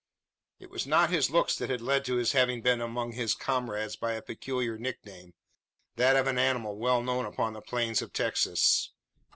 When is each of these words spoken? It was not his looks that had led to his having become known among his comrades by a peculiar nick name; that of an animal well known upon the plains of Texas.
It 0.57 0.71
was 0.71 0.87
not 0.87 1.11
his 1.11 1.29
looks 1.29 1.55
that 1.57 1.69
had 1.69 1.79
led 1.79 2.05
to 2.05 2.15
his 2.15 2.31
having 2.31 2.63
become 2.63 2.79
known 2.79 2.89
among 2.89 3.11
his 3.11 3.35
comrades 3.35 3.95
by 3.95 4.13
a 4.13 4.21
peculiar 4.23 4.75
nick 4.75 5.05
name; 5.05 5.35
that 5.95 6.15
of 6.15 6.25
an 6.25 6.39
animal 6.39 6.75
well 6.75 7.03
known 7.03 7.27
upon 7.27 7.53
the 7.53 7.61
plains 7.61 8.01
of 8.01 8.11
Texas. 8.11 8.93